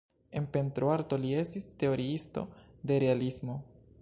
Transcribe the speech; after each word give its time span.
En 0.39 0.47
pentroarto 0.55 1.19
li 1.25 1.35
estis 1.43 1.69
teoriisto 1.83 2.49
de 2.93 3.01
realismo. 3.05 3.63